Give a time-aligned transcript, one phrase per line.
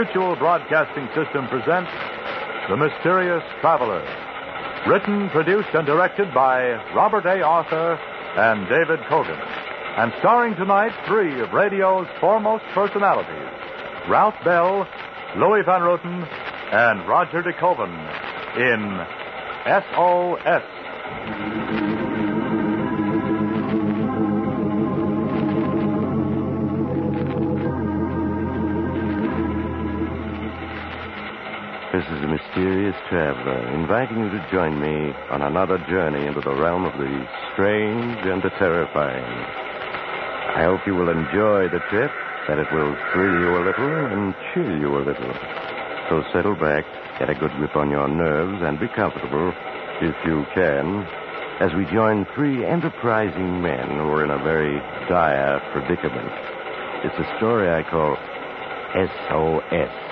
[0.00, 1.92] Mutual Broadcasting System presents
[2.70, 4.00] The Mysterious Traveler.
[4.88, 7.42] Written, produced, and directed by Robert A.
[7.42, 8.00] Arthur
[8.34, 9.38] and David Kogan.
[9.98, 13.50] And starring tonight three of radio's foremost personalities
[14.08, 14.88] Ralph Bell,
[15.36, 16.26] Louis Van Rooten,
[16.72, 17.92] and Roger DeKoven
[18.56, 19.06] in
[19.66, 20.64] SOS.
[33.10, 36.92] Mysterious traveler uh, inviting you to join me on another journey into the realm of
[36.98, 39.24] the strange and the terrifying.
[40.54, 42.10] I hope you will enjoy the trip,
[42.48, 45.34] that it will thrill you a little and chill you a little.
[46.08, 46.84] So settle back,
[47.18, 49.52] get a good grip on your nerves, and be comfortable,
[50.00, 51.06] if you can,
[51.60, 56.32] as we join three enterprising men who are in a very dire predicament.
[57.04, 58.16] It's a story I call
[59.28, 60.10] SOS.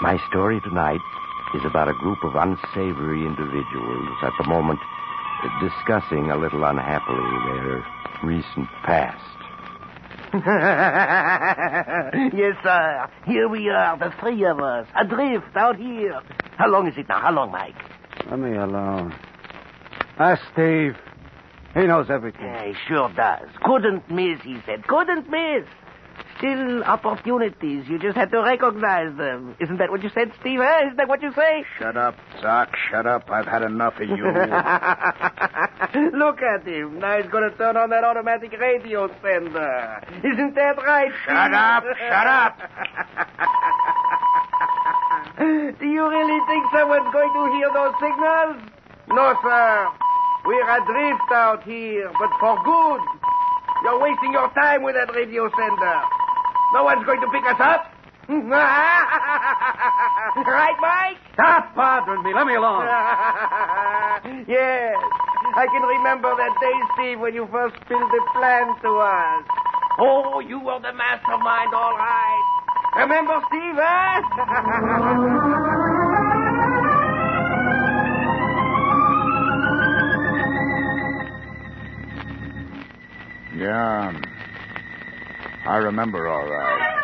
[0.00, 1.00] My story tonight
[1.54, 4.80] is about a group of unsavory individuals at the moment
[5.60, 7.84] discussing a little unhappily their
[8.22, 9.24] recent past.
[12.34, 13.08] yes, sir.
[13.26, 16.20] Here we are, the three of us, adrift out here.
[16.56, 17.20] How long is it now?
[17.20, 17.74] How long, Mike?
[18.30, 19.14] Let me alone.
[20.18, 20.96] Ask Steve.
[21.74, 22.44] He knows everything.
[22.46, 23.48] Yeah, he sure does.
[23.62, 24.86] Couldn't miss, he said.
[24.86, 25.64] Couldn't miss.
[26.40, 27.84] Still opportunities.
[27.86, 29.54] You just had to recognize them.
[29.60, 30.58] Isn't that what you said, Steve?
[30.60, 30.86] Eh?
[30.86, 31.66] Isn't that what you say?
[31.78, 32.74] Shut up, Doc.
[32.90, 33.30] Shut up.
[33.30, 34.24] I've had enough of you.
[36.16, 36.98] Look at him.
[36.98, 40.00] Now he's going to turn on that automatic radio sender.
[40.24, 41.12] Isn't that right?
[41.26, 41.84] Shut up.
[42.08, 42.56] Shut up.
[45.78, 48.56] Do you really think someone's going to hear those signals?
[49.08, 49.88] No, sir.
[50.46, 53.00] We're adrift out here, but for good.
[53.84, 56.00] You're wasting your time with that radio sender.
[56.72, 57.92] No one's going to pick us up.
[58.30, 58.46] right,
[60.80, 61.18] Mike?
[61.34, 62.32] Stop bothering me.
[62.32, 62.84] Let me alone.
[64.46, 64.94] yes.
[65.56, 69.44] I can remember that day, Steve, when you first spilled the plan to us.
[69.98, 72.42] Oh, you were the mastermind, all right.
[72.96, 74.20] Remember, Steve, eh?
[83.60, 84.29] Yeah.
[85.66, 86.96] I remember all right.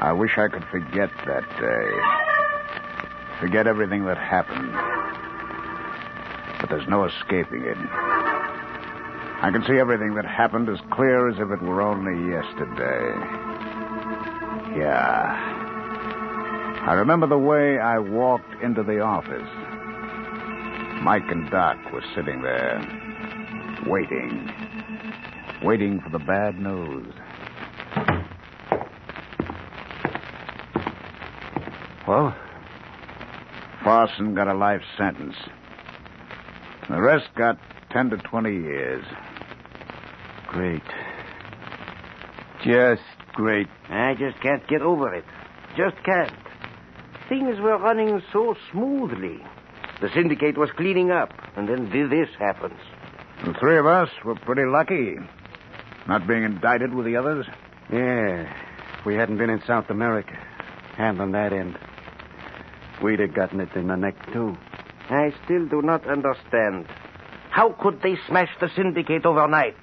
[0.00, 3.40] I wish I could forget that day.
[3.40, 4.72] Forget everything that happened.
[6.60, 7.76] But there's no escaping it.
[7.76, 13.14] I can see everything that happened as clear as if it were only yesterday.
[14.76, 15.62] Yeah.
[16.86, 19.48] I remember the way I walked into the office.
[21.02, 22.80] Mike and Doc were sitting there,
[23.86, 24.50] waiting
[25.64, 27.12] waiting for the bad news.
[32.06, 32.36] Well?
[33.82, 35.34] Farson got a life sentence.
[36.88, 37.58] The rest got
[37.92, 39.04] 10 to 20 years.
[40.48, 40.82] Great.
[42.62, 43.02] Just
[43.32, 43.66] great.
[43.88, 45.24] I just can't get over it.
[45.76, 46.32] Just can't.
[47.28, 49.42] Things were running so smoothly.
[50.02, 52.78] The syndicate was cleaning up, and then this happens.
[53.44, 55.16] The three of us were pretty lucky.
[56.06, 57.46] Not being indicted with the others?
[57.92, 58.52] Yeah.
[58.98, 60.36] If we hadn't been in South America,
[60.96, 61.78] handling that end,
[63.02, 64.56] we'd have gotten it in the neck, too.
[65.10, 66.86] I still do not understand.
[67.50, 69.76] How could they smash the syndicate overnight?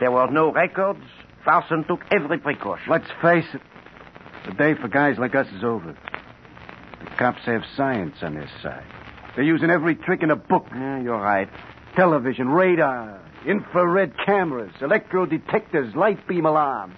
[0.00, 1.00] There were no records.
[1.44, 2.90] Farson took every precaution.
[2.90, 3.60] Let's face it.
[4.46, 5.96] The day for guys like us is over.
[7.00, 8.84] The cops have science on their side.
[9.34, 10.66] They're using every trick in the book.
[10.70, 11.48] Yeah, you're right.
[11.96, 16.96] Television, radar, infrared cameras, electro detectors, light beam alarms,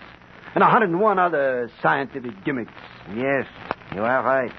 [0.54, 2.72] and a 101 other scientific gimmicks.
[3.14, 3.46] Yes,
[3.94, 4.52] you are right.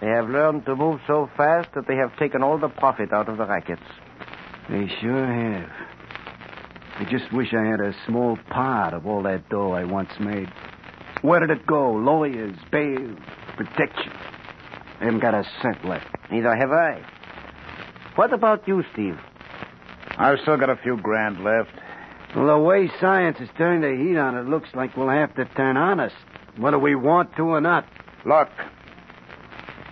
[0.00, 3.28] They have learned to move so fast that they have taken all the profit out
[3.28, 3.82] of the rackets.
[4.68, 5.70] They sure have.
[6.98, 10.48] I just wish I had a small part of all that dough I once made.
[11.22, 11.92] Where did it go?
[11.92, 13.16] Lawyers, bail,
[13.56, 14.12] protection.
[15.00, 16.06] I haven't got a cent left.
[16.30, 17.04] Neither have I.
[18.14, 19.18] What about you, Steve?
[20.18, 21.70] I've still got a few grand left.
[22.34, 25.44] Well, the way science has turned the heat on it looks like we'll have to
[25.56, 26.16] turn honest,
[26.56, 27.86] whether we want to or not.
[28.26, 28.50] Look,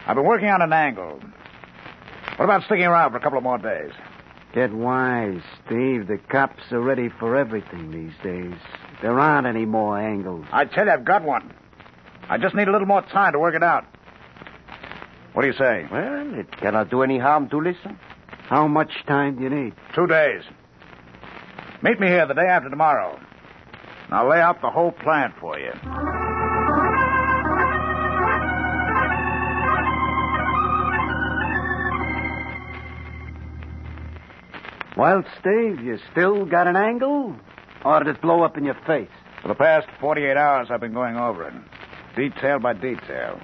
[0.06, 1.20] I've been working on an angle.
[2.36, 3.92] What about sticking around for a couple of more days?
[4.52, 6.08] Get wise, Steve.
[6.08, 8.58] The cops are ready for everything these days.
[9.02, 10.46] There aren't any more angles.
[10.52, 11.52] I tell you, I've got one.
[12.28, 13.84] I just need a little more time to work it out.
[15.34, 15.86] What do you say?
[15.90, 17.98] Well, it cannot do any harm to listen.
[18.48, 19.74] How much time do you need?
[19.94, 20.42] Two days.
[21.82, 23.18] Meet me here the day after tomorrow.
[24.06, 25.72] And I'll lay out the whole plan for you.
[34.96, 37.36] Well, Steve, you still got an angle?
[37.84, 39.10] Or did it blow up in your face?
[39.42, 41.54] For the past 48 hours, I've been going over it,
[42.16, 43.38] detail by detail.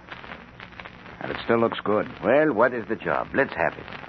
[1.21, 2.09] And it still looks good.
[2.25, 3.29] Well, what is the job?
[3.35, 4.02] Let's have it.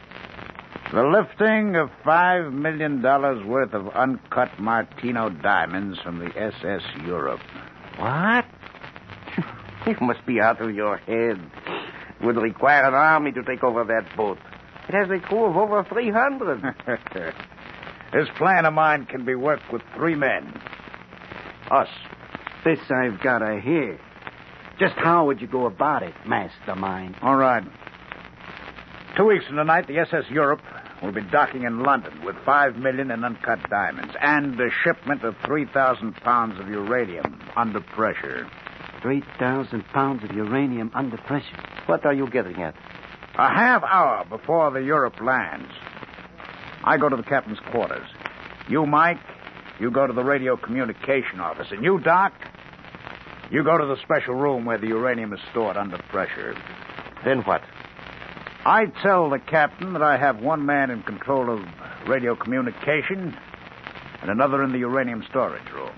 [0.93, 7.39] The lifting of $5 million worth of uncut Martino diamonds from the SS Europe.
[7.97, 8.45] What?
[9.87, 11.41] you must be out of your head.
[12.19, 14.37] It would require an army to take over that boat.
[14.87, 16.61] It has a crew of over 300.
[18.13, 20.53] this plan of mine can be worked with three men.
[21.71, 21.89] Us.
[22.63, 23.99] This I've got to hear.
[24.79, 27.15] Just how would you go about it, mastermind?
[27.23, 27.63] All right.
[29.17, 30.61] Two weeks from tonight, the SS Europe
[31.03, 35.35] will be docking in London with five million in uncut diamonds and a shipment of
[35.45, 38.47] 3,000 pounds of uranium under pressure.
[39.01, 41.57] 3,000 pounds of uranium under pressure.
[41.87, 42.73] What are you getting at?
[43.35, 45.71] A half hour before the Europe lands,
[46.83, 48.07] I go to the captain's quarters.
[48.69, 49.19] You, Mike,
[49.79, 51.67] you go to the radio communication office.
[51.71, 52.31] And you, Doc,
[53.51, 56.55] you go to the special room where the uranium is stored under pressure.
[57.25, 57.61] Then what?
[58.65, 61.59] I tell the captain that I have one man in control of
[62.07, 63.37] radio communication
[64.21, 65.91] and another in the uranium storage room.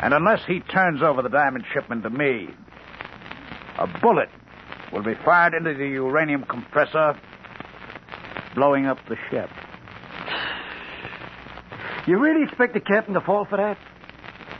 [0.00, 2.48] And unless he turns over the diamond shipment to me,
[3.78, 4.30] a bullet
[4.92, 7.18] will be fired into the uranium compressor,
[8.54, 9.50] blowing up the ship.
[12.06, 13.76] You really expect the captain to fall for that?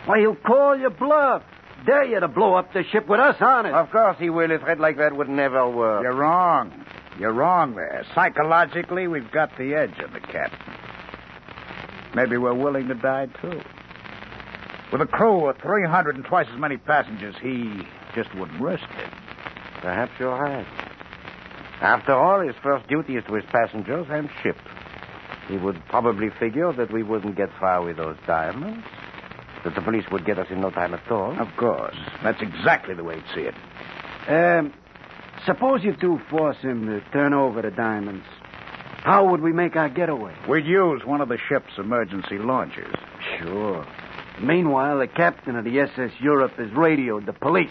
[0.04, 1.42] Why, he'll call you bluff.
[1.84, 3.72] Dare you to blow up the ship with us on it.
[3.74, 4.52] Of course he will.
[4.52, 6.02] A threat like that would never work.
[6.02, 6.81] You're wrong.
[7.18, 8.04] You're wrong there.
[8.14, 10.58] Psychologically, we've got the edge on the captain.
[12.14, 13.60] Maybe we're willing to die, too.
[14.92, 19.10] With a crew of 300 and twice as many passengers, he just wouldn't risk it.
[19.80, 20.66] Perhaps you're right.
[21.80, 24.56] After all, his first duty is to his passengers and ship.
[25.48, 28.86] He would probably figure that we wouldn't get far with those diamonds,
[29.64, 31.38] that the police would get us in no time at all.
[31.40, 31.96] Of course.
[32.22, 33.54] That's exactly the way he'd see it.
[34.28, 34.72] Um,
[35.46, 38.24] suppose you do force him to turn over the diamonds.
[39.02, 40.34] How would we make our getaway?
[40.48, 42.94] We'd use one of the ship's emergency launchers.
[43.38, 43.84] Sure.
[44.40, 47.70] Meanwhile, the captain of the SS Europe has radioed the police.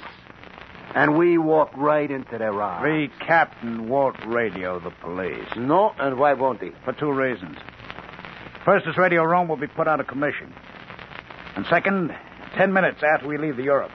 [0.93, 2.83] And we walk right into their arms.
[2.83, 5.47] The captain won't radio the police.
[5.55, 6.71] No, and why won't he?
[6.83, 7.57] For two reasons.
[8.65, 10.53] First, his radio room will be put out of commission.
[11.55, 12.13] And second,
[12.57, 13.91] ten minutes after we leave the Europe,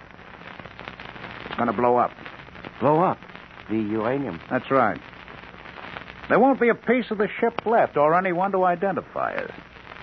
[1.45, 2.13] it's going to blow up.
[2.81, 3.19] Blow up?
[3.69, 4.41] The uranium.
[4.51, 5.01] That's right.
[6.29, 9.51] There won't be a piece of the ship left or anyone to identify it.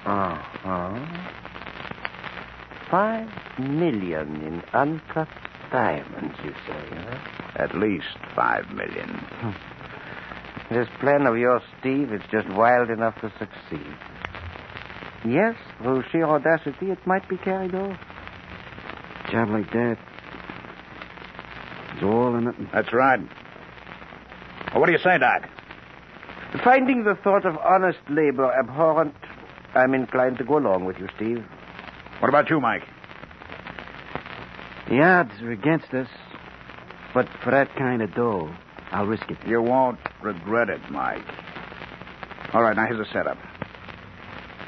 [0.06, 1.00] Uh-huh.
[2.90, 3.30] Five
[3.60, 5.28] million in uncut
[5.72, 7.18] diamonds, you say, huh?
[7.56, 9.26] At least five million.
[10.70, 13.94] This plan of yours, Steve, is just wild enough to succeed.
[15.26, 17.98] Yes, through sheer audacity, it might be carried off.
[19.28, 19.98] A Job like that.
[21.94, 22.70] It's all or nothing.
[22.74, 23.20] That's right.
[24.74, 25.48] Well, what do you say, Doc?
[26.64, 29.14] Finding the thought of honest labor abhorrent,
[29.76, 31.46] I'm inclined to go along with you, Steve.
[32.20, 32.84] What about you, Mike?
[34.90, 36.08] The odds are against us.
[37.14, 38.52] But for that kind of dough,
[38.92, 39.38] I'll risk it.
[39.46, 41.26] You won't regret it, Mike.
[42.54, 43.38] All right, now here's the setup.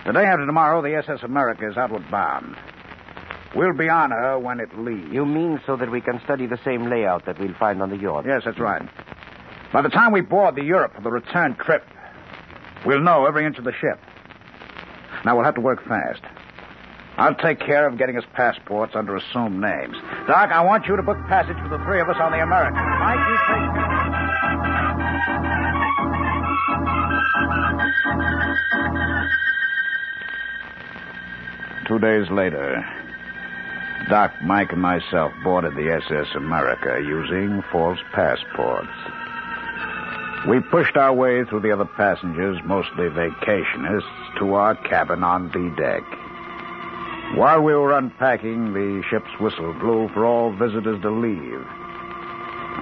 [0.06, 2.56] The day after tomorrow, the SS America is outward bound.
[3.56, 5.12] We'll be on her when it leaves.
[5.12, 7.98] You mean so that we can study the same layout that we'll find on the
[7.98, 8.26] yacht?
[8.28, 8.84] Yes, that's right.
[9.74, 11.86] By the time we board the Europe for the return trip,
[12.86, 14.00] we'll know every inch of the ship.
[15.26, 16.22] Now, we'll have to work fast.
[17.18, 19.96] I'll take care of getting us passports under assumed names.
[20.28, 22.76] Doc, I want you to book passage for the three of us on the American.
[22.76, 23.76] Mike, you take
[31.88, 32.84] Two days later,
[34.10, 38.90] Doc, Mike, and myself boarded the SS America using false passports.
[40.48, 45.70] We pushed our way through the other passengers, mostly vacationists, to our cabin on B
[45.76, 46.04] deck.
[47.36, 51.66] While we were unpacking, the ship's whistle blew for all visitors to leave.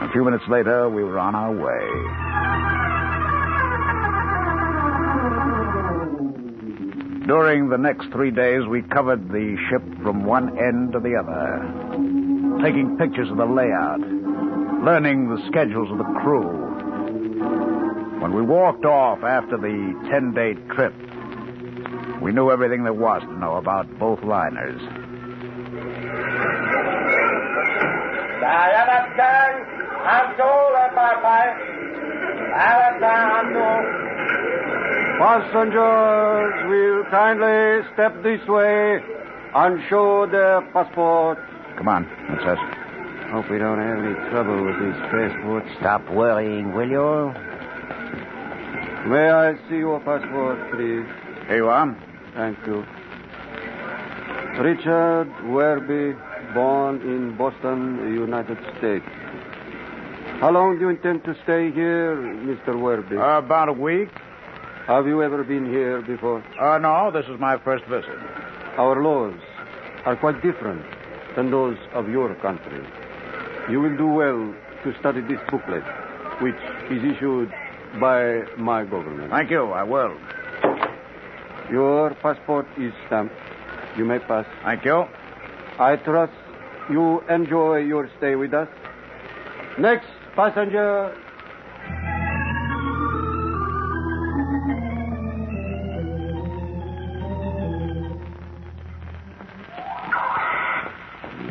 [0.01, 1.87] A few minutes later, we were on our way.
[7.27, 12.61] During the next three days, we covered the ship from one end to the other,
[12.61, 14.01] taking pictures of the layout,
[14.83, 16.62] learning the schedules of the crew.
[18.23, 20.93] When we walked off after the 10 day trip,
[22.21, 24.79] we knew everything there was to know about both liners.
[35.19, 39.03] Passengers will kindly step this way
[39.53, 41.39] and show their passport.
[41.75, 42.57] Come on, that's us.
[43.33, 45.67] Hope we don't have any trouble with these passports.
[45.81, 47.52] Stop worrying, will you?
[49.05, 51.05] May I see your passport, please?
[51.47, 51.93] Here you are.
[52.35, 52.85] Thank you.
[54.63, 56.15] Richard Werby,
[56.53, 59.05] born in Boston, United States.
[60.39, 62.75] How long do you intend to stay here, Mr.
[62.75, 63.17] Werby?
[63.17, 64.07] Uh, about a week.
[64.87, 66.41] Have you ever been here before?
[66.57, 68.17] Uh, no, this is my first visit.
[68.77, 69.37] Our laws
[70.05, 70.85] are quite different
[71.35, 72.85] than those of your country.
[73.69, 74.55] You will do well
[74.85, 75.83] to study this booklet,
[76.41, 76.55] which
[76.89, 77.51] is issued
[77.99, 79.31] by my government.
[79.31, 80.15] Thank you, I will.
[81.71, 83.35] Your passport is stamped.
[83.97, 84.45] You may pass.
[84.63, 85.05] Thank you.
[85.79, 86.33] I trust
[86.89, 88.67] you enjoy your stay with us.
[89.79, 91.15] Next passenger.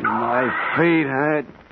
[0.03, 0.43] My
[0.77, 1.45] feet hurt.
[1.45, 1.62] Eh?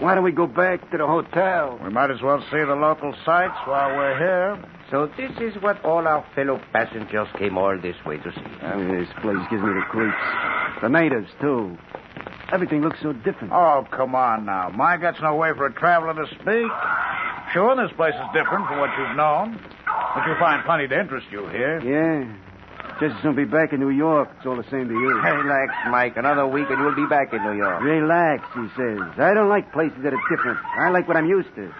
[0.00, 1.78] Why don't we go back to the hotel?
[1.84, 4.64] We might as well see the local sights while we're here.
[4.90, 8.40] So this is what all our fellow passengers came all this way to see.
[8.62, 10.16] Oh, this place gives me the creeps.
[10.80, 11.76] The natives, too.
[12.50, 13.52] Everything looks so different.
[13.52, 14.70] Oh, come on now.
[14.70, 16.72] My that's no way for a traveler to speak.
[17.52, 19.60] Sure, this place is different from what you've known.
[20.14, 21.78] But you'll find plenty to interest you here.
[21.84, 22.49] Yeah.
[23.00, 24.28] Just as soon be back in New York.
[24.36, 25.08] It's all the same to you.
[25.24, 26.18] Relax, Mike.
[26.18, 27.82] Another week and you'll be back in New York.
[27.82, 29.00] Relax, he says.
[29.16, 30.58] I don't like places that are different.
[30.76, 31.72] I like what I'm used to.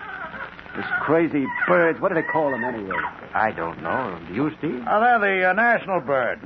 [0.77, 2.01] This crazy birds.
[2.01, 2.97] What do they call them anyway?
[3.35, 4.19] I don't know.
[4.29, 4.83] Do you, Steve?
[4.89, 6.41] Oh, they're the uh, national bird.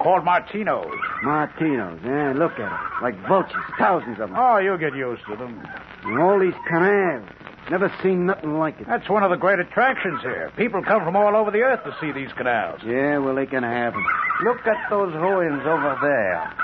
[0.00, 0.90] Called Martinos.
[1.22, 2.02] Martinos.
[2.04, 2.78] Yeah, look at them.
[3.00, 3.62] Like vultures.
[3.78, 4.36] Thousands of them.
[4.36, 5.62] Oh, you'll get used to them.
[6.04, 7.28] And all these canals.
[7.70, 8.86] Never seen nothing like it.
[8.86, 10.50] That's one of the great attractions here.
[10.56, 12.80] People come from all over the earth to see these canals.
[12.84, 14.04] Yeah, well, they can have them.
[14.44, 16.54] Look at those ruins over there.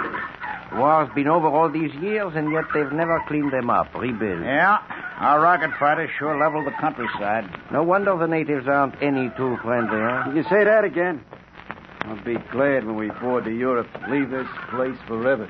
[0.73, 4.43] The war's been over all these years, and yet they've never cleaned them up, rebuilt.
[4.45, 4.79] Yeah,
[5.19, 7.51] our rocket fighters sure leveled the countryside.
[7.71, 10.33] No wonder the natives aren't any too friendly, huh?
[10.35, 11.23] You say that again.
[12.01, 13.89] I'll be glad when we board the Europe.
[14.11, 15.49] Leave this place forever.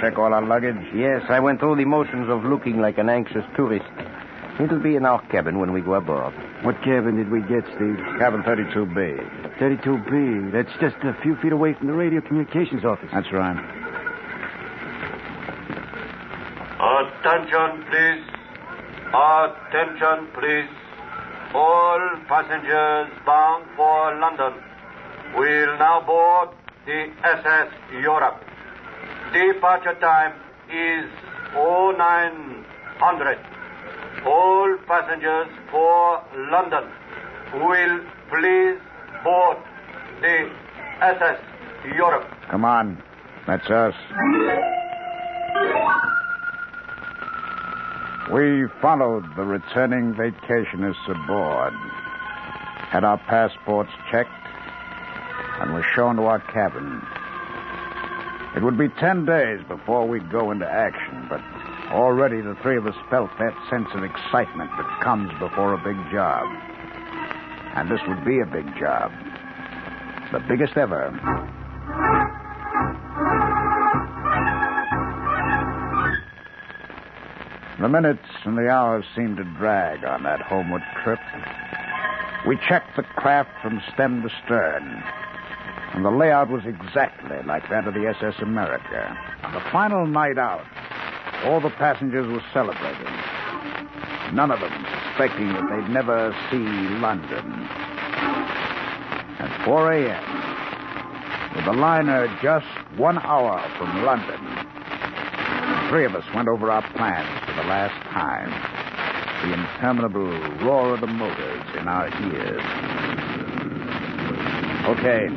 [0.00, 0.76] Check all our luggage?
[0.94, 3.86] Yes, I went through the motions of looking like an anxious tourist.
[4.60, 6.34] It'll be in our cabin when we go aboard.
[6.62, 7.98] What cabin did we get, Steve?
[8.18, 9.58] Cabin 32B.
[9.58, 10.52] 32B.
[10.52, 13.08] That's just a few feet away from the radio communications office.
[13.12, 13.56] That's right.
[16.80, 18.24] Attention, please.
[19.14, 20.87] Attention, please.
[21.54, 24.52] All passengers bound for London
[25.36, 26.50] will now board
[26.84, 28.44] the SS Europe.
[29.32, 30.34] Departure time
[30.70, 31.08] is
[31.54, 33.38] 0900.
[34.26, 36.84] All passengers for London
[37.54, 38.00] will
[38.30, 38.78] please
[39.24, 39.56] board
[40.20, 40.50] the
[41.00, 41.40] SS
[41.96, 42.26] Europe.
[42.50, 43.02] Come on.
[43.46, 43.94] That's us.
[48.32, 51.72] We followed the returning vacationists aboard.
[52.90, 54.30] had our passports checked,
[55.60, 57.02] and were shown to our cabin.
[58.54, 61.40] It would be ten days before we'd go into action, but
[61.90, 65.96] already the three of us felt that sense of excitement that comes before a big
[66.12, 66.46] job.
[67.76, 69.10] And this would be a big job.
[70.32, 71.08] The biggest ever.
[77.80, 81.20] The minutes and the hours seemed to drag on that homeward trip.
[82.44, 85.00] We checked the craft from stem to stern,
[85.94, 89.16] and the layout was exactly like that of the SS America.
[89.44, 90.64] On the final night out,
[91.44, 93.14] all the passengers were celebrating.
[94.34, 96.66] None of them suspecting that they'd never see
[96.98, 97.62] London.
[99.38, 102.66] At 4 a.m., with the liner just
[102.98, 104.57] one hour from London,
[105.88, 108.50] three of us went over our plans for the last time.
[109.42, 112.62] The interminable roar of the motors in our ears.
[114.88, 115.28] Okay,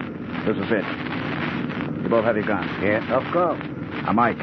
[0.45, 0.85] this is it.
[2.03, 2.69] You both have your guns.
[2.81, 3.61] Yes, of course.
[4.03, 4.39] Now, Mike,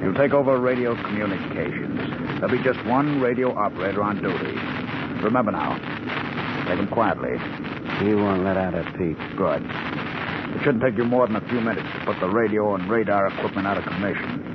[0.00, 1.98] you'll take over radio communications.
[2.40, 4.56] There'll be just one radio operator on duty.
[5.22, 5.76] Remember now,
[6.68, 7.36] take him quietly.
[8.00, 9.18] He won't let out a peep.
[9.36, 9.62] Good.
[10.56, 13.26] It shouldn't take you more than a few minutes to put the radio and radar
[13.26, 14.45] equipment out of commission.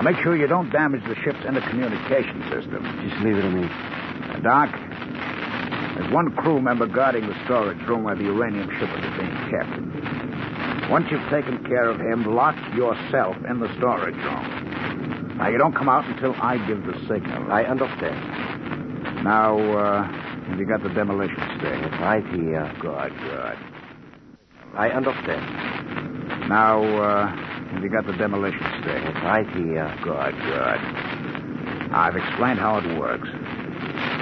[0.00, 2.80] Now, make sure you don't damage the ship's intercommunication system.
[3.06, 3.68] Just leave it to me.
[3.68, 9.12] Uh, Doc, there's one crew member guarding the storage room where the uranium shipment is
[9.20, 10.88] being kept.
[10.90, 15.36] Once you've taken care of him, lock yourself in the storage room.
[15.36, 17.52] Now, you don't come out until I give the signal.
[17.52, 19.22] I understand.
[19.22, 20.04] Now, uh,
[20.48, 22.00] have you got the demolition stick?
[22.00, 22.74] Right here.
[22.80, 23.58] Good, good.
[24.72, 26.48] I understand.
[26.48, 29.02] Now, uh, have you got the demolition stick?
[29.22, 29.86] Right here.
[30.02, 30.80] Good, good.
[31.92, 33.28] I've explained how it works.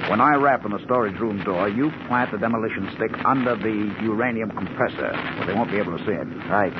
[0.09, 3.95] When I rap on the storage room door, you plant the demolition stick under the
[4.03, 6.27] uranium compressor, where they won't be able to see it.
[6.49, 6.73] Right.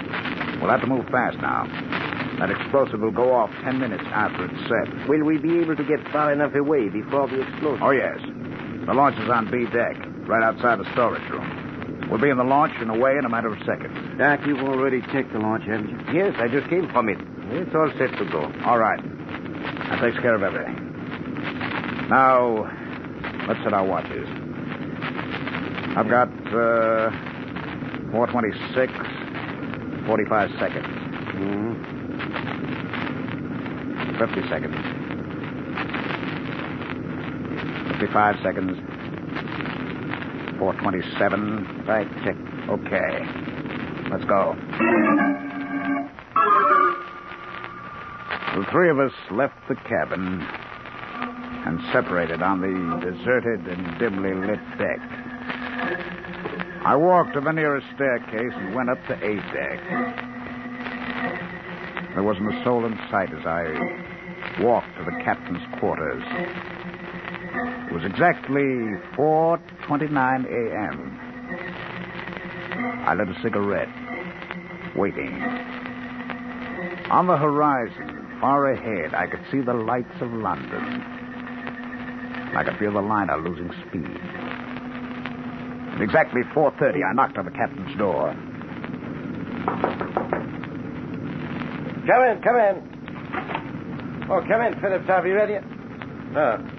[0.61, 1.69] We'll have to move fast now.
[2.41, 5.09] That explosive will go off ten minutes after it's set.
[5.09, 7.83] Will we be able to get far enough away before the explosion?
[7.83, 8.17] Oh, yes.
[8.87, 11.58] The launch is on B deck, right outside the storage room.
[12.11, 14.19] We'll be in the launch and away in a matter of seconds.
[14.19, 15.99] Doc, you've already checked the launch, haven't you?
[16.15, 17.19] Yes, I just came from it.
[17.53, 18.51] It's all set to go.
[18.65, 19.01] All right.
[19.91, 20.75] That takes care of everything.
[22.09, 22.65] Now,
[23.47, 24.27] let's set our watches.
[25.97, 27.11] I've got, uh,
[28.13, 28.93] 426,
[30.07, 30.87] 45 seconds.
[31.37, 31.75] Mm-hmm.
[34.19, 34.77] 50 seconds.
[38.01, 38.98] 55 seconds.
[40.59, 41.87] 427.
[41.87, 42.37] Right, check.
[42.69, 43.25] Okay.
[44.11, 44.57] Let's go.
[48.57, 50.41] The three of us left the cabin
[51.67, 54.99] and separated on the deserted and dimly lit deck.
[56.85, 59.81] I walked to the nearest staircase and went up to A deck.
[62.15, 66.23] There wasn't a soul in sight as I walked to the captain's quarters.
[67.89, 68.63] It was exactly
[69.17, 71.19] 4:29 a.m.
[73.07, 73.89] I lit a cigarette,
[74.95, 75.43] waiting.
[77.11, 81.03] On the horizon, far ahead, I could see the lights of London.
[82.55, 84.21] I could feel the liner losing speed.
[85.95, 88.35] At exactly 4.30, I knocked on the captain's door.
[92.07, 94.27] Come in, come in.
[94.31, 95.09] Oh, come in, Phillips.
[95.09, 95.57] Are you ready?
[96.37, 96.78] Oh.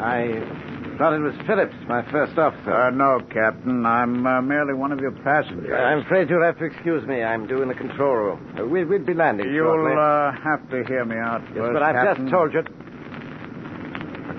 [0.00, 2.72] I thought it was Phillips, my first officer.
[2.72, 3.84] Uh, no, Captain.
[3.86, 5.70] I'm uh, merely one of your passengers.
[5.72, 7.22] I'm afraid you'll have to excuse me.
[7.22, 8.54] I'm due in the control room.
[8.58, 9.52] Uh, we'll, we'll be landing.
[9.52, 12.24] You'll uh, have to hear me out Yes, first, but I've Captain.
[12.26, 12.62] just told you.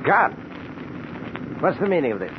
[0.05, 0.33] God!
[1.61, 2.31] What's the meaning of this?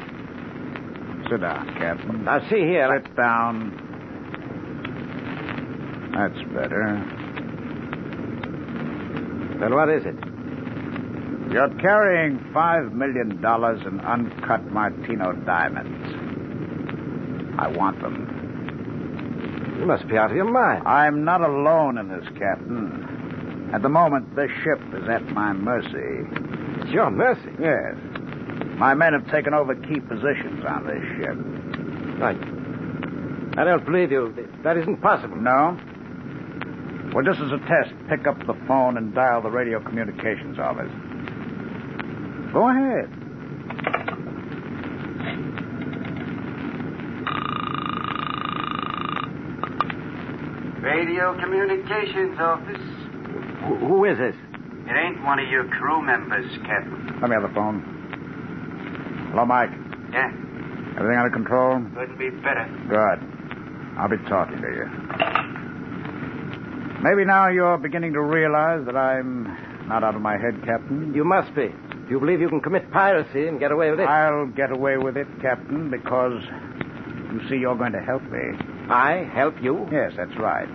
[1.31, 2.25] Sit down, Captain.
[2.25, 2.87] Now, see here.
[2.91, 3.87] I- Sit down.
[6.15, 6.99] That's better.
[9.61, 10.17] Then what is it?
[11.51, 16.15] You're carrying five million dollars in uncut Martino diamonds.
[17.59, 19.77] I want them.
[19.81, 20.87] You must be out of your mind.
[20.87, 23.71] I'm not alone in this, Captain.
[23.75, 26.29] At the moment, this ship is at my mercy.
[26.83, 27.51] It's your mercy.
[27.61, 27.97] Yes.
[28.79, 31.37] My men have taken over key positions on this ship.
[32.23, 34.33] I, I don't believe you.
[34.63, 35.37] That isn't possible.
[35.37, 35.77] No?
[37.13, 40.91] Well, just as a test, pick up the phone and dial the radio communications office.
[42.53, 43.09] Go ahead.
[50.83, 52.81] Radio Communications Office.
[53.69, 54.35] Who, who is this?
[54.87, 57.19] It ain't one of your crew members, Captain.
[57.21, 57.83] Let me have the phone.
[59.31, 59.71] Hello, Mike.
[60.13, 60.33] Yeah?
[60.97, 61.85] Everything under control?
[61.95, 62.67] Couldn't be better.
[62.89, 63.19] Good.
[63.99, 64.87] I'll be talking to you.
[67.03, 69.45] Maybe now you're beginning to realize that I'm
[69.87, 71.13] not out of my head, Captain.
[71.15, 71.73] You must be.
[72.11, 74.09] You believe you can commit piracy and get away with it?
[74.09, 76.43] I'll get away with it, Captain, because
[77.33, 78.41] you see you're going to help me.
[78.91, 79.87] I help you?
[79.93, 80.67] Yes, that's right.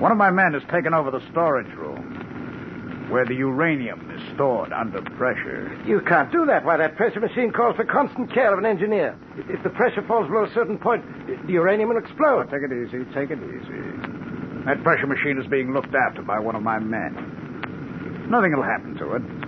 [0.00, 4.72] One of my men has taken over the storage room where the uranium is stored
[4.72, 5.78] under pressure.
[5.84, 6.64] You can't do that.
[6.64, 9.14] Why, that pressure machine calls for constant care of an engineer.
[9.36, 11.04] If, if the pressure falls below a certain point,
[11.46, 12.48] the uranium will explode.
[12.48, 13.04] Oh, take it easy.
[13.12, 14.64] Take it easy.
[14.64, 18.26] That pressure machine is being looked after by one of my men.
[18.30, 19.41] Nothing will happen to it.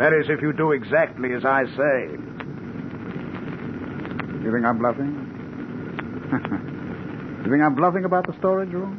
[0.00, 2.16] That is, if you do exactly as I say.
[4.42, 5.12] You think I'm bluffing?
[7.44, 8.96] you think I'm bluffing about the storage room?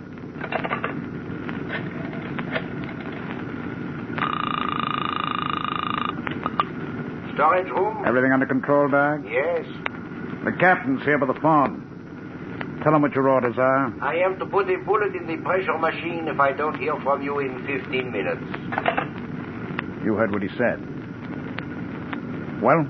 [7.34, 8.04] Storage room?
[8.06, 9.22] Everything under control, Doc?
[9.26, 9.66] Yes.
[10.46, 12.80] The captain's here by the phone.
[12.84, 13.92] Tell him what your orders are.
[14.04, 17.24] I am to put a bullet in the pressure machine if I don't hear from
[17.24, 18.44] you in 15 minutes.
[20.06, 20.91] You heard what he said.
[22.62, 22.88] Well?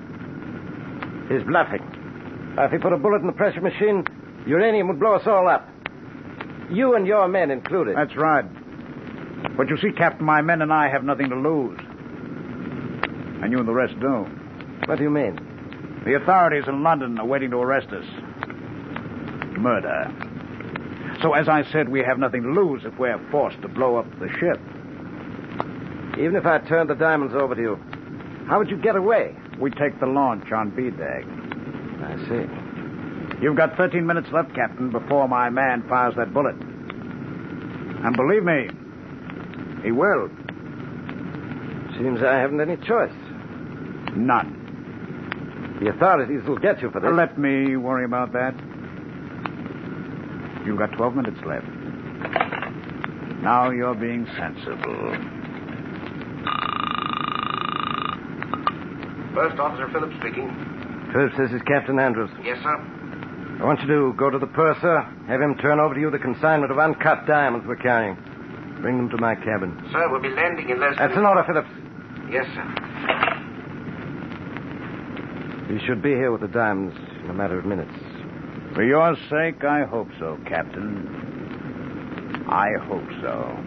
[1.30, 1.82] He's bluffing.
[2.58, 4.06] If he put a bullet in the pressure machine,
[4.46, 5.68] uranium would blow us all up.
[6.70, 7.96] You and your men included.
[7.96, 8.46] That's right.
[9.58, 11.80] But you see, Captain, my men and I have nothing to lose.
[13.42, 14.26] And you and the rest do.
[14.86, 15.40] What do you mean?
[16.06, 18.06] The authorities in London are waiting to arrest us.
[19.58, 20.12] Murder.
[21.22, 24.08] So, as I said, we have nothing to lose if we're forced to blow up
[24.20, 24.60] the ship.
[26.20, 27.80] Even if I turned the diamonds over to you,
[28.48, 29.36] how would you get away?
[29.62, 31.24] We take the launch on B-Deck.
[32.04, 33.42] I see.
[33.44, 36.56] You've got 13 minutes left, Captain, before my man fires that bullet.
[36.56, 38.70] And believe me,
[39.84, 40.30] he will.
[41.98, 43.14] Seems I haven't any choice.
[44.16, 45.78] None.
[45.80, 47.12] The authorities will get you for this.
[47.14, 48.56] Let me worry about that.
[50.66, 51.68] You've got 12 minutes left.
[53.42, 55.41] Now you're being sensible.
[59.34, 60.50] First Officer Phillips speaking.
[61.14, 62.30] Phillips, this is Captain Andrews.
[62.44, 62.76] Yes, sir.
[63.62, 66.18] I want you to go to the purser, have him turn over to you the
[66.20, 68.16] consignment of uncut diamonds we're carrying.
[68.82, 69.78] Bring them to my cabin.
[69.92, 71.20] Sir, we'll be landing in less That's than...
[71.24, 71.70] an order, Phillips.
[72.32, 72.66] Yes, sir.
[75.74, 77.94] You should be here with the diamonds in a matter of minutes.
[78.74, 81.08] For your sake, I hope so, Captain.
[82.50, 83.58] I hope so.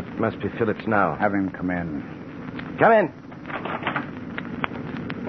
[0.00, 1.14] That must be Phillips now.
[1.16, 2.76] Have him come in.
[2.78, 3.12] Come in.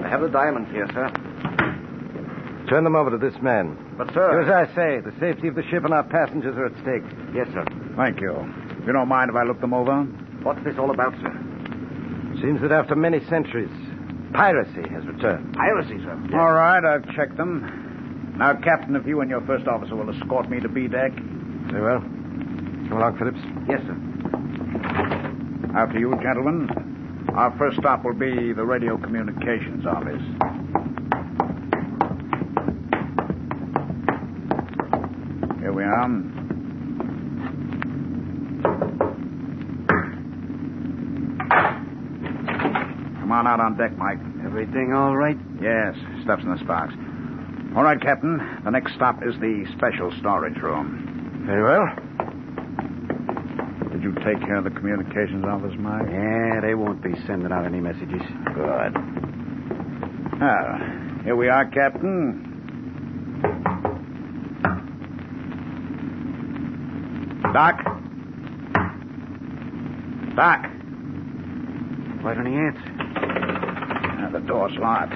[0.02, 1.10] I have the diamonds here, sir.
[2.70, 3.76] Turn them over to this man.
[3.98, 4.40] But, Do sir...
[4.40, 5.00] as I say.
[5.00, 7.04] The safety of the ship and our passengers are at stake.
[7.34, 7.66] Yes, sir.
[7.96, 8.32] Thank you.
[8.86, 10.04] You don't mind if I look them over?
[10.42, 11.32] What's this all about, sir?
[12.40, 13.70] Seems that after many centuries,
[14.32, 15.52] piracy has returned.
[15.52, 16.18] Piracy, sir.
[16.32, 18.34] All right, I've checked them.
[18.38, 21.12] Now, Captain, if you and your first officer will escort me to B-Deck.
[21.12, 22.00] Very well.
[22.00, 23.40] Come along, Phillips.
[23.68, 24.11] Yes, sir.
[25.74, 26.68] After you, gentlemen.
[27.34, 30.20] Our first stop will be the radio communications office.
[35.60, 36.02] Here we are.
[43.20, 44.18] Come on out on deck, Mike.
[44.44, 45.38] Everything all right?
[45.62, 46.92] Yes, stuff's in the sparks.
[47.74, 48.60] All right, Captain.
[48.64, 51.44] The next stop is the special storage room.
[51.46, 52.31] Very well.
[54.02, 56.08] Did you take care of the communications office, Mike?
[56.10, 58.20] Yeah, they won't be sending out any messages.
[58.52, 58.96] Good.
[60.42, 62.42] Ah, here we are, Captain.
[67.52, 67.76] Doc?
[70.34, 70.66] Doc?
[72.22, 72.90] Why don't he answer?
[74.18, 75.14] Now, the door's locked.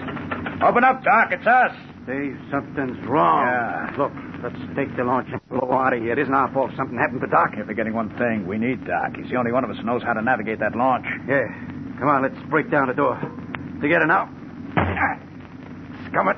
[0.62, 1.32] Open up, Doc.
[1.32, 1.72] It's us.
[2.06, 3.46] Dave, something's wrong.
[3.46, 3.96] Yeah.
[3.98, 6.12] Look, let's take the launch and blow out of here.
[6.12, 7.50] It isn't our fault something happened to Doc.
[7.56, 8.46] You're forgetting one thing.
[8.46, 9.16] We need Doc.
[9.16, 11.06] He's the only one of us who knows how to navigate that launch.
[11.28, 11.46] Yeah.
[11.98, 13.16] Come on, let's break down the door.
[13.80, 14.28] Together now.
[16.10, 16.36] Scum it.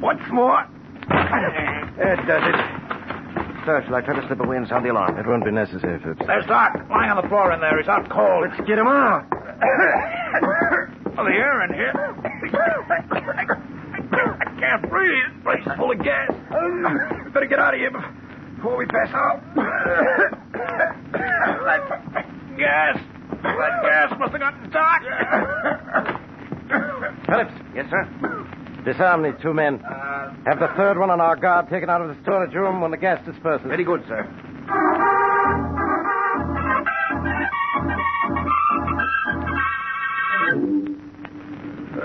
[0.00, 0.66] Once more.
[1.08, 3.64] That does it.
[3.64, 5.16] Searchlight, try to slip away and sound the alarm.
[5.16, 6.20] It won't be necessary, Phillips.
[6.26, 7.78] There's Doc, lying on the floor in there.
[7.78, 8.44] He's out cold.
[8.46, 9.24] Let's get him out.
[11.14, 11.92] Well, the air in here.
[14.18, 15.42] I can't breathe.
[15.42, 16.30] Place full of gas.
[17.32, 17.90] Better get out of here
[18.56, 19.42] before we pass out.
[21.64, 22.98] that gas.
[23.42, 25.02] That gas must have gotten dark.
[27.26, 27.52] Phillips.
[27.74, 28.08] Yes, sir.
[28.84, 29.80] Disarm these two men.
[29.84, 32.90] Uh, have the third one on our guard taken out of the storage room when
[32.90, 33.66] the gas disperses.
[33.66, 34.28] Very good, sir.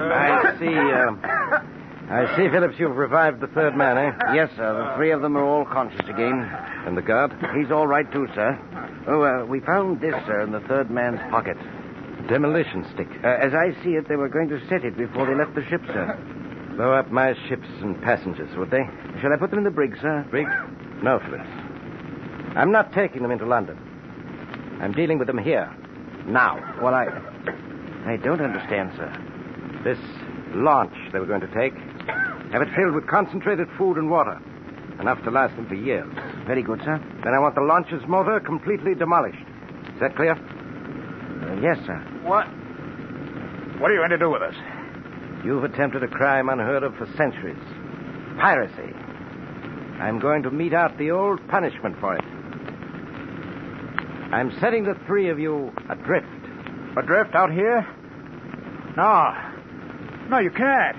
[0.01, 0.75] I see.
[0.77, 1.38] Uh,
[2.09, 4.11] Phillips, you've revived the third man, eh?
[4.33, 4.73] Yes, sir.
[4.73, 6.41] The three of them are all conscious again.
[6.85, 7.33] And the guard?
[7.55, 8.57] He's all right, too, sir.
[9.07, 11.57] Oh, uh, we found this, sir, in the third man's pocket.
[12.27, 13.07] Demolition stick.
[13.23, 15.63] Uh, as I see it, they were going to set it before they left the
[15.69, 16.17] ship, sir.
[16.75, 18.83] Blow up my ships and passengers, would they?
[19.21, 20.25] Shall I put them in the brig, sir?
[20.31, 20.47] Brig?
[21.03, 21.49] No, Phillips.
[22.55, 23.77] I'm not taking them into London.
[24.81, 25.71] I'm dealing with them here.
[26.25, 26.57] Now.
[26.81, 27.05] Well, I.
[28.05, 29.11] I don't understand, sir.
[29.83, 29.99] This
[30.55, 31.73] launch they were going to take,
[32.51, 34.39] have it filled with concentrated food and water.
[34.99, 36.11] Enough to last them for years.
[36.45, 36.99] Very good, sir.
[37.23, 39.45] Then I want the launch's motor completely demolished.
[39.93, 40.33] Is that clear?
[40.33, 41.97] Uh, yes, sir.
[42.23, 42.47] What?
[43.79, 44.55] What are you going to do with us?
[45.45, 47.57] You've attempted a crime unheard of for centuries
[48.39, 48.93] piracy.
[49.99, 52.23] I'm going to mete out the old punishment for it.
[54.33, 56.27] I'm setting the three of you adrift.
[56.97, 57.85] Adrift out here?
[58.95, 59.33] No.
[60.29, 60.97] No, you can't.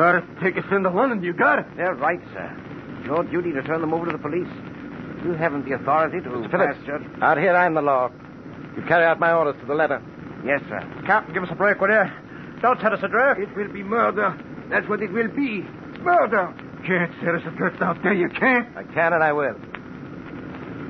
[0.00, 1.22] Gotta take us into London.
[1.22, 1.66] You got it.
[1.76, 2.56] They're right, sir.
[2.96, 4.48] It's your duty to turn them over to the police.
[5.22, 7.02] You haven't the authority to Phillips, pass judge.
[7.20, 8.10] out here I'm the law.
[8.78, 10.02] You carry out my orders to the letter.
[10.42, 10.80] Yes, sir.
[11.04, 12.04] Captain, give us a break, will you?
[12.62, 13.40] Don't set us adrift.
[13.40, 14.42] It will be murder.
[14.70, 15.66] That's what it will be.
[16.00, 16.54] Murder.
[16.86, 18.14] Can't set us adrift out there.
[18.14, 18.74] You can't.
[18.78, 19.56] I can and I will.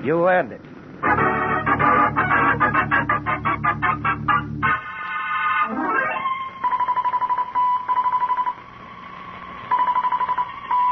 [0.05, 1.30] You earned it.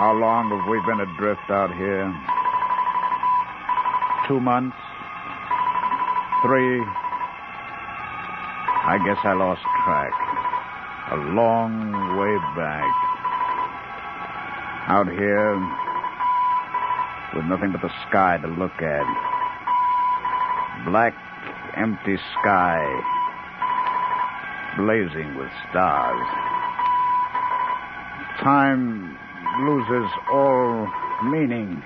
[0.09, 2.09] How long have we been adrift out here?
[4.27, 4.79] Two months?
[6.41, 6.81] Three?
[8.89, 10.17] I guess I lost track.
[11.13, 12.89] A long way back.
[14.89, 15.61] Out here,
[17.37, 19.05] with nothing but the sky to look at.
[20.89, 21.13] Black,
[21.77, 22.81] empty sky,
[24.79, 26.27] blazing with stars.
[28.41, 29.19] Time
[29.61, 30.89] loses all
[31.25, 31.83] meaning.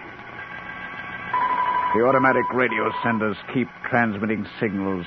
[1.94, 5.06] The automatic radio senders keep transmitting signals,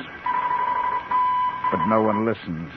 [1.71, 2.71] but no one listens.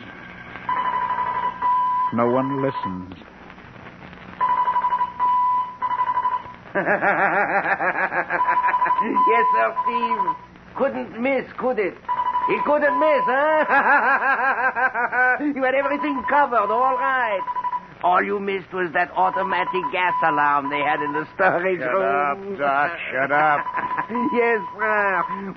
[2.14, 3.14] No one listens.
[9.28, 10.36] yes, sir, Steve.
[10.76, 11.94] Couldn't miss, could it?
[12.48, 13.66] He couldn't miss, huh?
[15.54, 17.57] you had everything covered, all right.
[18.04, 22.54] All you missed was that automatic gas alarm they had in the storage Shut room.
[22.54, 23.58] up, Doc, shut up.
[24.38, 24.60] yes.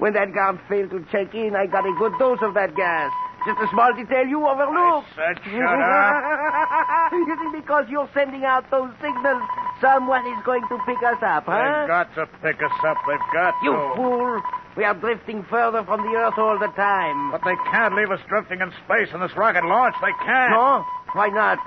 [0.01, 3.12] When that guard failed to check in, I got a good dose of that gas.
[3.45, 5.06] Just a small detail you overlooked.
[5.17, 7.13] I said shut up.
[7.13, 9.41] you think because you're sending out those signals,
[9.82, 11.58] someone is going to pick us up, huh?
[11.58, 12.97] They've got to pick us up.
[13.06, 13.93] They've got You to.
[13.97, 14.41] fool.
[14.77, 17.32] We are drifting further from the Earth all the time.
[17.32, 19.95] But they can't leave us drifting in space in this rocket launch.
[20.01, 20.51] They can't.
[20.54, 20.86] No?
[21.13, 21.58] Why not?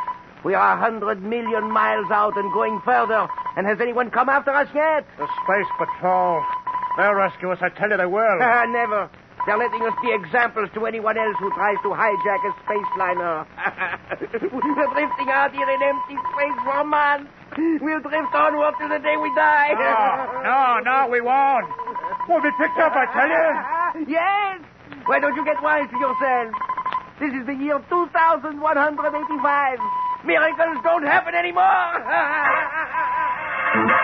[0.44, 3.26] We are a hundred million miles out and going further.
[3.56, 5.06] And has anyone come after us yet?
[5.16, 6.42] The Space Patrol.
[6.98, 7.58] They'll rescue us.
[7.62, 8.38] I tell you they will.
[8.44, 9.08] Ah, never.
[9.46, 13.44] They're letting us be examples to anyone else who tries to hijack a space liner.
[14.52, 17.28] We're drifting out here in empty space for months.
[17.56, 19.68] We'll drift onward till the day we die.
[19.76, 21.68] no, no, no, we won't.
[22.28, 24.06] We'll be picked up, I tell you.
[24.16, 24.60] yes.
[25.04, 26.54] Why don't you get wise to yourself?
[27.20, 29.78] This is the year 2185.
[30.24, 31.62] Miracles don't happen anymore.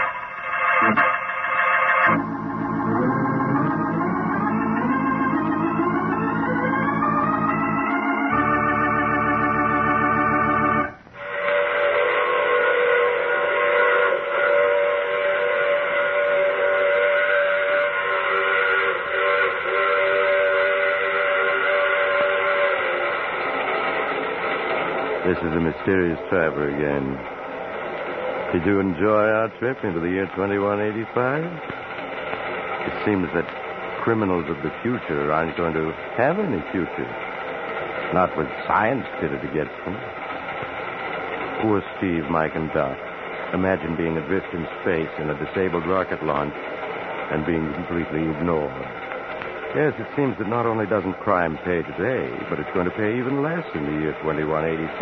[25.50, 27.18] The mysterious traveler again.
[28.54, 31.10] Did you enjoy our trip into the year 2185?
[32.86, 33.50] It seems that
[34.06, 37.10] criminals of the future aren't going to have any future.
[38.14, 39.98] Not with science pitted against them.
[41.66, 42.96] Poor Steve, Mike, and Doc.
[43.52, 49.09] Imagine being adrift in space in a disabled rocket launch and being completely ignored.
[49.70, 53.14] Yes, it seems that not only doesn't crime pay today, but it's going to pay
[53.14, 54.98] even less in the year 2185.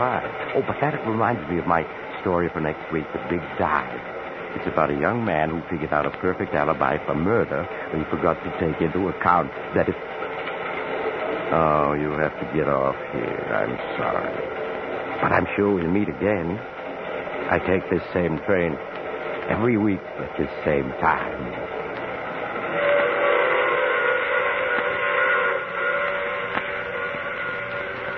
[0.56, 1.88] Oh, but that reminds me of my
[2.20, 3.96] story for next week, The Big Dive.
[4.60, 7.64] It's about a young man who figured out a perfect alibi for murder
[7.96, 9.96] and forgot to take into account that if.
[11.48, 13.48] Oh, you have to get off here.
[13.48, 14.36] I'm sorry.
[15.22, 16.60] But I'm sure we'll meet again.
[17.48, 18.76] I take this same train
[19.48, 21.77] every week at this same time.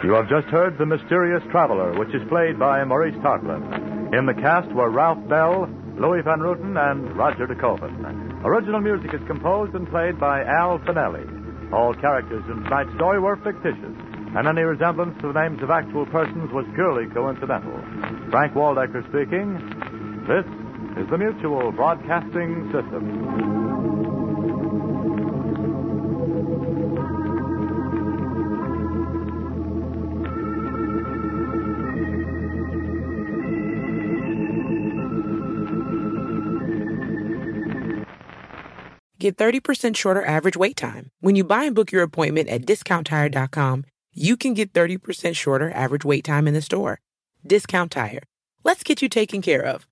[0.02, 4.16] You have just heard The Mysterious Traveler, which is played by Maurice Tarplin.
[4.16, 7.54] In the cast were Ralph Bell, Louis Van Rooten, and Roger de.
[8.42, 11.72] Original music is composed and played by Al Finelli.
[11.74, 13.92] All characters in tonight's story were fictitious,
[14.34, 17.76] and any resemblance to the names of actual persons was purely coincidental.
[18.30, 19.60] Frank Waldecker speaking.
[20.24, 20.46] This
[20.96, 23.60] is the Mutual Broadcasting System.
[39.20, 41.10] Get 30% shorter average wait time.
[41.20, 46.06] When you buy and book your appointment at discounttire.com, you can get 30% shorter average
[46.06, 47.00] wait time in the store.
[47.46, 48.22] Discount Tire.
[48.64, 49.86] Let's get you taken care of.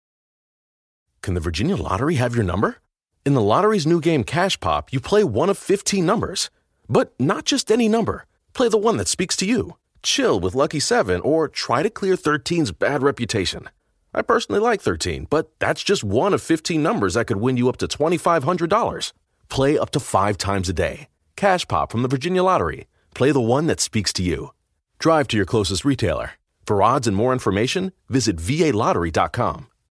[1.20, 2.78] Can the Virginia Lottery have your number?
[3.26, 6.48] In the lottery's new game Cash Pop, you play one of 15 numbers.
[6.88, 8.24] But not just any number.
[8.54, 9.76] Play the one that speaks to you.
[10.02, 13.68] Chill with Lucky 7 or try to clear 13's bad reputation.
[14.14, 17.68] I personally like 13, but that's just one of 15 numbers that could win you
[17.68, 19.12] up to $2,500.
[19.48, 21.08] Play up to five times a day.
[21.36, 22.86] Cash Pop from the Virginia Lottery.
[23.14, 24.52] Play the one that speaks to you.
[24.98, 26.32] Drive to your closest retailer.
[26.66, 29.66] For odds and more information, visit VALottery.com.